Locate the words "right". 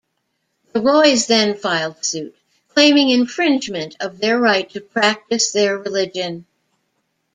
4.39-4.67